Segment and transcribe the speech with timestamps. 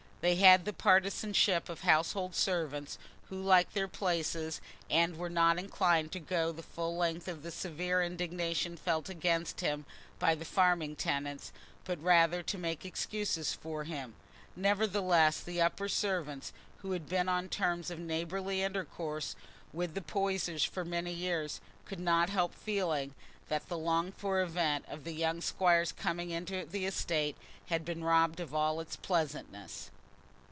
[0.21, 6.11] They had the partisanship of household servants who like their places, and were not inclined
[6.11, 9.83] to go the full length of the severe indignation felt against him
[10.19, 11.51] by the farming tenants,
[11.85, 14.13] but rather to make excuses for him;
[14.55, 19.35] nevertheless, the upper servants, who had been on terms of neighbourly intercourse
[19.73, 23.15] with the Poysers for many years, could not help feeling
[23.49, 27.35] that the longed for event of the young squire's coming into the estate
[27.69, 29.89] had been robbed of all its pleasantness.